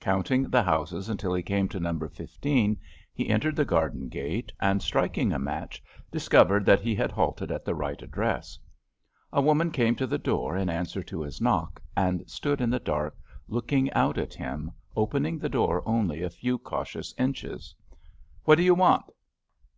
[0.00, 2.78] Counting the houses until he came to number fifteen,
[3.14, 7.64] he entered the garden gate, and, striking a match, discovered that he had halted at
[7.64, 8.58] the right address.
[9.32, 12.78] A woman came to the door in answer to his knock, and stood in the
[12.78, 13.16] dark,
[13.46, 17.74] looking out at him, opening the door only a few cautious inches.
[18.44, 19.06] "What do you want?"